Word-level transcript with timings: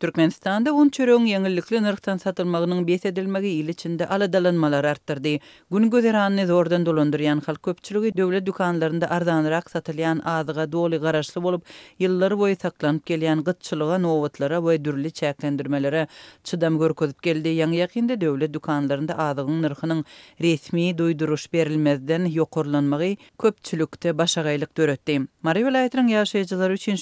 Türkmenistanda 0.00 0.72
un 0.80 0.88
çöröng 0.94 1.26
yeňillikli 1.30 1.80
nyrktan 1.86 2.16
satylmagynyň 2.22 2.78
bes 2.86 3.02
edilmegi 3.08 3.48
ýylçynda 3.60 4.06
aladalanmalar 4.14 4.32
dalanmalar 4.32 4.84
artdyrdy. 4.90 5.32
Gün 5.70 5.90
gözeranyny 5.94 6.46
zordan 6.46 6.86
dolandyrýan 6.86 7.42
halk 7.46 7.62
köpçiligi 7.62 8.12
döwlet 8.16 8.46
dükanlarynda 8.46 9.10
arzanrak 9.16 9.68
satylýan 9.74 10.18
azyga 10.24 10.64
doli 10.72 10.96
garaşly 11.04 11.42
bolup, 11.46 11.64
ýyllar 12.00 12.32
boyu 12.40 12.56
saklanyp 12.62 13.04
gelýän 13.10 13.44
gytçylyga 13.48 13.98
nowatlara 14.06 14.58
we 14.68 14.78
dürli 14.84 15.12
çäklendirmelere 15.20 16.06
çydam 16.44 16.78
görkezip 16.84 17.22
geldi. 17.26 17.48
Ýa-ni 17.58 17.76
ýakynda 17.82 18.16
döwlet 18.24 18.54
dükanlarynda 18.56 19.18
azygyň 19.18 20.04
resmi 20.46 20.86
duýduruş 21.02 21.44
berilmezden 21.52 22.24
ýokurlanmagy 22.32 23.12
köpçülükde 23.44 24.10
başagaýlyk 24.22 24.70
dörötti. 24.80 25.20
Maryýa 25.44 25.64
welaýatynyň 25.68 26.08
ýaşaýjylary 26.16 26.72
üçin 26.72 26.96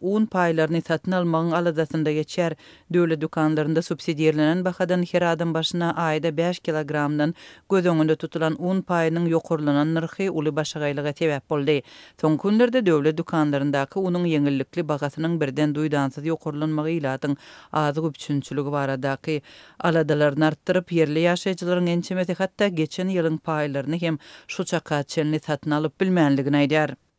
un 0.00 0.26
paýlaryny 0.36 0.82
satyn 0.88 1.12
almağın 1.20 1.50
alada 1.50 1.82
sendäge 1.86 2.33
geçer. 2.34 2.56
Döle 2.94 3.20
dükanlarında 3.20 3.82
subsidiyerlenen 3.82 4.64
bahadan 4.64 5.02
her 5.12 5.22
adım 5.22 5.54
başına 5.54 5.94
ayda 5.96 6.36
5 6.36 6.58
kilogramdan 6.58 7.34
göz 7.70 7.86
önünde 7.86 8.16
tutulan 8.16 8.56
un 8.62 8.80
payının 8.82 9.26
yokurlanan 9.26 9.94
nırhı 9.94 10.30
ulu 10.32 10.56
başıgaylığa 10.56 11.12
tebep 11.12 11.50
boldi. 11.50 11.82
Son 12.20 12.36
kundarda 12.36 12.80
döle 12.86 13.12
dükanlarındaki 13.16 13.98
unun 13.98 14.24
yenillikli 14.24 14.88
bahasının 14.88 15.40
birden 15.40 15.74
duydansız 15.74 16.26
yokurlanmağı 16.26 16.90
iladın 16.90 17.36
azı 17.72 18.00
güpçünçülüğü 18.02 18.64
varadaki 18.64 19.42
aladalarını 19.80 20.46
arttırıp 20.46 20.92
yerli 20.92 21.20
yaşayıcıların 21.20 21.86
ençimesi 21.86 22.34
hatta 22.34 22.68
geçen 22.68 23.08
yılın 23.08 23.36
paylarını 23.36 23.96
hem 24.00 24.18
şu 24.48 24.64
çakaçenli 24.64 25.40
satın 25.40 25.70
alıp 25.70 26.00
bilmenligine 26.00 26.64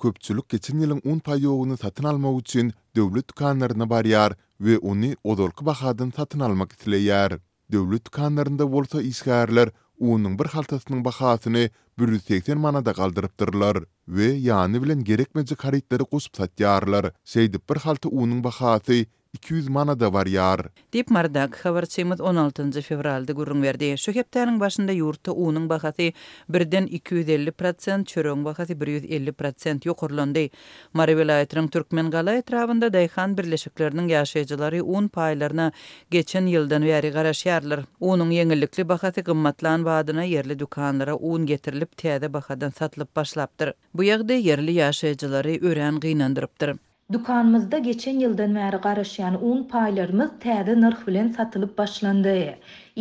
köpçülük 0.03 0.47
geçen 0.53 0.81
ýylyň 0.83 0.99
10 1.09 1.19
paýyogyny 1.25 1.75
satyn 1.81 2.05
almak 2.09 2.39
üçin 2.41 2.71
döwlet 2.97 3.27
dukanlaryna 3.31 3.85
barýar 3.93 4.31
we 4.67 4.73
ony 4.91 5.13
odolky 5.33 5.65
bahadan 5.65 6.11
satyn 6.17 6.39
almak 6.47 6.73
isleýär. 6.77 7.37
Döwlet 7.71 8.05
dukanlarynda 8.05 8.67
bolsa 8.73 9.01
işgärler 9.01 9.69
unun 9.99 10.35
bir 10.39 10.45
haltasının 10.45 11.05
bahasını 11.05 11.69
180 11.99 12.57
manada 12.59 12.93
kaldırıptırlar 12.93 13.77
ve 14.07 14.25
yani 14.25 14.83
bilen 14.83 15.03
gerekmeci 15.03 15.55
karitleri 15.55 16.03
kusup 16.03 16.35
satyarlar. 16.35 17.11
Seydip 17.25 17.69
bir 17.69 17.75
halta 17.79 18.09
unun 18.09 18.43
bahası 18.43 19.05
200 19.37 19.69
mana 19.69 19.95
da 19.99 20.13
var 20.13 20.25
yar. 20.31 20.61
Dip 20.93 21.09
Mardak 21.09 21.59
16-njy 21.63 22.81
fevralda 22.81 23.31
gurrun 23.33 23.63
berdi. 23.63 23.89
Şu 23.97 24.11
yurta 24.15 24.43
başynda 24.59 24.93
ýurtda 24.93 25.31
uwunyň 25.33 25.65
bahasy 25.69 26.09
birden 26.49 26.87
250%, 26.87 28.05
çöreň 28.13 28.45
bahasy 28.45 28.73
150% 28.73 29.85
ýokurlandy. 29.89 30.49
Mary 30.93 31.11
welaýatynyň 31.19 31.69
Türkmen 31.69 32.09
galaý 32.13 32.37
etrawynda 32.43 32.91
Dayhan 32.93 33.35
birleşikleriniň 33.37 34.09
ýaşaýjylary 34.15 34.81
un 34.81 35.07
paýlaryna 35.07 35.71
geçen 36.11 36.47
ýyldan 36.47 36.83
beri 36.85 37.07
garaşýarlar. 37.17 37.85
Uwunyň 37.99 38.35
ýeňillikli 38.39 38.87
bahasy 38.89 39.21
gymmatlan 39.21 39.83
wadyna 39.83 40.23
yerli 40.23 40.59
dukanlara 40.59 41.15
un 41.15 41.45
getirilip 41.45 41.95
täze 41.97 42.31
bahadan 42.33 42.69
satylyp 42.69 43.15
başlapdyr. 43.15 43.73
Bu 43.93 44.03
ýagdaý 44.03 44.41
yerli 44.51 44.79
ýaşaýjylary 44.79 45.59
ören 45.65 45.99
gynandyrypdyr. 45.99 46.75
Dukanmyzda 47.13 47.77
geçen 47.83 48.17
yıldan 48.19 48.55
bäri 48.57 48.77
garaşýan 48.83 49.35
un 49.49 49.59
paylarımız 49.71 50.29
täze 50.45 50.73
narh 50.83 51.03
bilen 51.09 51.27
satylyp 51.35 51.75
başlandy. 51.81 52.39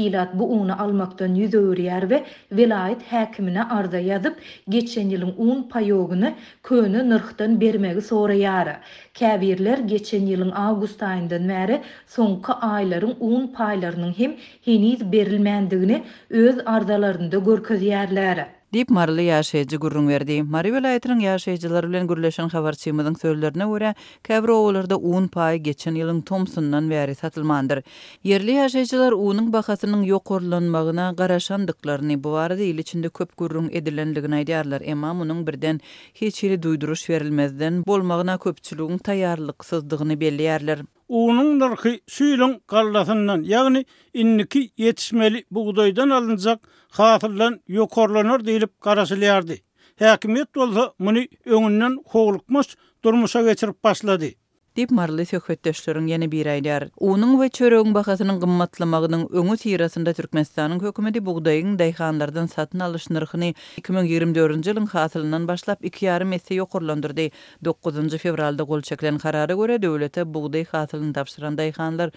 Ýylat 0.02 0.34
bu 0.40 0.48
unu 0.56 0.74
almakdan 0.84 1.34
ýüze 1.44 1.56
öwrýär 1.68 2.00
we 2.10 2.18
vilayet 2.58 3.02
häkimine 3.12 3.64
arza 3.78 4.00
ýazyp 4.08 4.34
geçen 4.74 5.08
ýylyň 5.14 5.32
un 5.46 5.62
paýogyny 5.72 6.32
köni 6.70 7.06
narhdan 7.14 7.56
bermegi 7.64 8.02
sorýar. 8.10 8.68
Käbirler 9.22 9.78
geçen 9.94 10.26
ýylyň 10.34 10.52
awgust 10.66 11.02
aýyndan 11.12 11.48
bäri 11.54 11.80
soňky 12.18 12.58
aýlaryň 12.74 13.14
un 13.30 13.48
paýlarynyň 13.60 14.12
hem 14.20 14.36
heniz 14.68 15.08
berilmändigini 15.16 16.02
öz 16.44 16.60
arzalarynda 16.76 17.36
görkezýärler. 17.48 18.44
Dip 18.74 18.88
marlı 18.90 19.20
yaşayıcı 19.22 19.76
gurrun 19.76 20.08
verdi. 20.08 20.42
Mari 20.42 20.72
velayetinin 20.74 21.18
yaşayıcıları 21.18 21.90
ile 21.90 22.04
gürleşen 22.06 22.46
xavarçiyyimizin 22.46 23.14
sözlerine 23.14 23.66
uğra, 23.66 23.94
kevro 24.24 24.54
oğullarda 24.56 24.96
uğun 24.96 25.26
payı 25.28 25.62
geçen 25.62 25.94
ilin 25.94 26.20
Thompson'dan 26.20 26.90
veri 26.90 27.14
satılmandır. 27.14 27.82
Yerli 28.24 28.50
yaşayıcılar 28.52 29.12
uğunun 29.12 29.52
bakasının 29.52 30.02
yok 30.02 30.30
orlanmağına 30.30 31.14
bu 32.24 32.34
arada 32.36 32.62
il 32.62 32.78
içinde 32.78 33.08
köp 33.08 33.36
gurrun 33.36 33.68
edilendirilendirilendirilendir 33.72 34.92
ama 34.92 35.20
bunun 35.20 35.46
birden 35.46 35.80
hiç 36.14 36.36
hiç 36.36 36.42
hiç 36.42 36.50
hiç 36.50 36.64
hiç 37.08 37.22
hiç 37.30 37.60
hiç 40.22 40.32
hiç 40.68 40.78
Unun 41.12 41.46
dergisi 41.62 42.24
bilen 42.32 42.52
qarlaşanndan, 42.72 43.40
ýagny 43.48 43.82
inniki 44.22 44.62
yetişmeli 44.76 45.44
bu 45.50 45.64
gudaydan 45.64 46.10
alynjak 46.16 46.58
kafirler 46.96 47.52
ýokorlanır 47.76 48.40
diýlip 48.46 48.72
garaslyardy. 48.88 49.56
Häkimet 50.02 50.48
bolsa 50.54 50.84
muny 50.98 51.24
öňünden 51.54 51.94
howlukmış 52.10 52.66
durmuşa 53.04 53.42
geçirip 53.42 53.84
başlady. 53.84 54.30
dip 54.78 54.90
marly 54.96 55.22
söhbetdeşlerin 55.30 56.06
ýene 56.10 56.26
bir 56.30 56.46
aýdar. 56.52 56.84
Onuň 57.08 57.32
we 57.40 57.46
çöreň 57.58 57.92
bahasynyň 57.96 58.38
gymmatlamagynyň 58.44 59.20
öňü 59.40 59.54
tirasynda 59.62 60.12
Türkmenistanyň 60.18 60.80
hökümeti 60.86 61.20
buğdaýyň 61.28 61.76
daýhanlardan 61.82 62.48
satyn 62.54 62.80
alyş 62.86 63.06
narhyny 63.16 63.52
2024-nji 63.82 64.72
ýylyň 64.74 64.88
hasylynyň 64.94 65.46
başlap 65.52 65.84
2,5 65.90 66.34
esse 66.38 66.58
ýokurlandyrdy. 66.58 67.26
9-njy 67.70 68.18
fevralda 68.24 68.62
gol 68.72 68.80
çekilen 68.90 69.18
karara 69.26 69.54
görä 69.62 69.76
döwlete 69.86 70.26
buğday 70.34 70.66
hasylyny 70.72 71.12
tapşyran 71.20 71.60
daýhanlar 71.62 72.10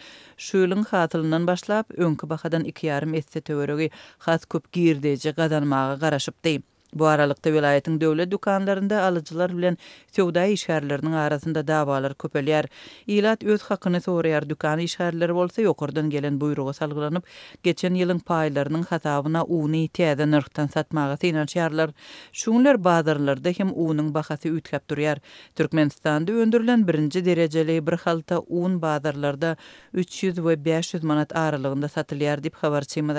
şöýlüň 0.49 0.87
hasylynyň 0.93 1.47
başlap 1.53 1.93
öňkü 1.97 2.29
bahadan 2.33 2.65
2,5 2.73 3.15
esse 3.21 3.41
töweregi 3.41 3.91
has 4.27 4.45
köp 4.55 4.71
girdeje 4.71 5.31
gazanmagy 5.41 5.99
garaşypdy. 6.07 6.57
Bu 6.95 7.05
aralıkta 7.05 7.53
vilayetin 7.53 8.01
dövlet 8.01 8.31
dükkanlarında 8.31 9.01
alıcılar 9.03 9.57
bilen 9.57 9.77
sevda 10.11 10.45
işgərlərinin 10.47 11.15
arasında 11.19 11.65
davalar 11.67 12.11
köpəliyər. 12.15 12.65
ilat 13.07 13.43
öz 13.43 13.61
haqqını 13.61 14.01
soğrayar 14.01 14.47
dükkan 14.49 14.79
işgərləri 14.79 15.31
olsa 15.31 15.61
yokordan 15.61 16.09
gelen 16.09 16.41
buyruğa 16.41 16.73
salgılanıp, 16.73 17.23
geçen 17.63 17.93
yılın 17.93 18.19
paylarının 18.19 18.83
hatavına 18.83 19.43
uğunu 19.43 19.75
itiyyada 19.75 20.25
nırhtan 20.31 20.67
satmağa 20.67 21.17
sinan 21.17 21.45
şiarlar. 21.45 21.91
Şunlar 22.33 22.83
bazarlarda 22.83 23.49
hem 23.57 23.71
uğunun 23.73 24.13
baxası 24.13 24.47
ütkəp 24.47 24.89
duruyar. 24.89 25.17
Türkmenistan'da 25.55 26.31
öndürülən 26.31 26.87
birinci 26.87 27.25
dereceli 27.25 27.87
bir 27.87 27.93
halta 27.93 28.39
uğun 28.39 28.81
bazarlarda 28.81 29.55
300 29.93 30.39
ve 30.45 30.65
500 30.65 31.03
manat 31.03 31.35
aralığında 31.35 31.87
satılyar 31.87 32.43
dip 32.43 32.53
xabar 32.53 32.81
çeymada 32.81 33.17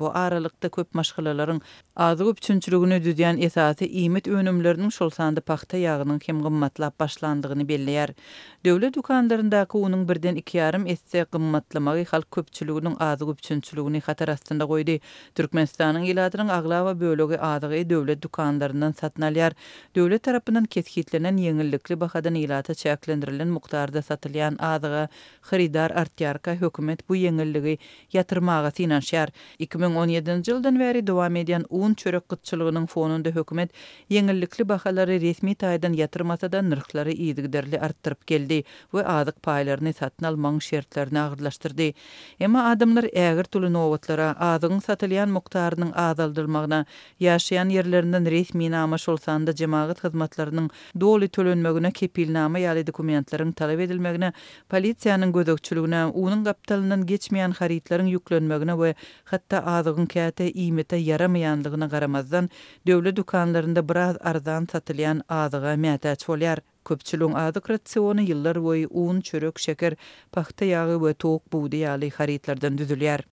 bu 0.00 0.10
aralıkta 0.16 0.68
köp 0.68 0.94
maşgılaların 0.94 1.60
azıqıp 1.96 2.40
düzýän 3.04 3.38
esasy 3.42 3.84
iýmit 4.00 4.26
önümlerinin 4.26 4.90
şol 4.90 5.10
sanda 5.10 5.40
paxta 5.40 5.76
yağının 5.76 6.20
hem 6.26 6.40
gymmatlap 6.42 6.98
başlandygyny 7.00 7.64
belleýär. 7.70 8.12
Döwlet 8.64 8.94
dukanlarındaky 8.94 9.78
unyň 9.78 10.02
birden 10.08 10.36
2.5 10.36 10.88
esse 10.92 11.24
gymmatlamagy 11.32 12.04
halk 12.10 12.30
köpçüliginiň 12.32 12.96
azy 13.00 13.24
köpçünçüligini 13.24 14.00
hatar 14.06 14.28
astynda 14.34 14.64
goýdy. 14.64 14.96
Türkmenistanyň 15.34 16.04
ýylatynyň 16.10 16.52
aglawa 16.58 16.92
bölegi 17.00 17.38
adygy 17.38 17.90
döwlet 17.90 18.22
dukanlarından 18.22 18.92
satyn 18.92 19.22
alýar. 19.30 19.52
Döwlet 19.96 20.22
tarapynyň 20.26 20.66
kesgitlenen 20.66 21.36
ýeňillikli 21.38 22.00
bahadan 22.00 22.34
ilata 22.34 22.72
çäklendirilen 22.74 23.48
mukdarda 23.48 23.98
satylýan 24.02 24.56
adygy 24.74 25.06
xiridar 25.50 25.90
artýarka 25.90 26.54
hökümet 26.60 27.08
bu 27.08 27.16
ýeňilligi 27.16 27.78
ýatırmağa 28.14 28.70
finansiýar. 28.76 29.28
2017-nji 29.60 30.50
ýyldan 30.52 30.78
beri 30.80 31.06
dowam 31.06 31.36
edýän 31.36 31.64
un 31.70 31.94
çörek 31.94 32.28
gutçylygynyň 32.28 32.89
fonunda 32.92 33.30
hökümet 33.34 33.70
yeňillikli 34.14 34.64
bahalary 34.70 35.18
resmi 35.26 35.54
taýdan 35.60 35.94
ýatyrmasa 35.98 36.50
da 36.52 36.60
nyrklary 36.70 37.14
ýygdyrly 37.28 37.78
artdyryp 37.86 38.26
geldi 38.32 38.58
we 38.94 39.04
adyk 39.14 39.38
paýlaryny 39.46 39.92
satyn 40.00 40.26
almak 40.30 40.58
şertlerini 40.68 41.20
agyrlaşdyrdy. 41.24 41.90
Emma 42.40 42.64
adamlar 42.72 43.06
ägir 43.26 43.46
tulyny 43.54 43.78
owatlara 43.80 44.28
adyň 44.50 44.80
satylýan 44.88 45.32
mukdarynyň 45.36 45.92
azaldylmagyna 46.06 46.80
ýaşaýan 47.26 47.72
ýerlerinden 47.76 48.28
resmi 48.36 48.70
nama 48.74 48.98
şolsan 49.04 49.46
da 49.46 49.52
jemagat 49.62 50.02
hyzmatlarynyň 50.04 50.68
doly 51.00 51.28
tölenmegine 51.36 51.92
kepilnama 52.00 52.58
ýaly 52.64 52.86
dokumentleriň 52.90 53.52
talap 53.54 53.84
edilmegine, 53.86 54.32
polisiýanyň 54.72 55.32
gözegçiligine, 55.38 56.04
onuň 56.24 56.42
gapdalynyň 56.50 57.06
geçmeýän 57.12 57.56
haritalaryň 57.60 58.10
yüklenmegine 58.16 58.74
we 58.84 58.94
hatda 59.32 59.62
azygyň 59.76 60.06
käte 60.16 60.48
iýmete 60.50 60.98
ýaramaýanlygyna 61.06 61.88
garamazdan 61.94 62.48
Dövlü 62.86 63.16
dukanlarında 63.16 63.88
biraz 63.88 64.16
ardan 64.20 64.66
satılayan 64.72 65.22
adıga 65.28 65.74
mäta 65.74 66.14
çolýar. 66.22 66.58
Köpçülüň 66.88 67.34
adyk 67.46 67.66
rasiony 67.70 68.22
ýyllar 68.24 68.62
boyu 68.64 68.88
un, 69.02 69.20
çörek, 69.20 69.58
şeker, 69.58 69.94
paxta 70.32 70.64
ýağı 70.64 70.96
we 71.02 71.12
tok 71.24 71.42
buğdaýaly 71.52 72.08
haritlerden 72.18 72.78
düzülýär. 72.78 73.20